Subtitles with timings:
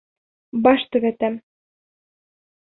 [0.67, 1.37] Баш төҙәтәм.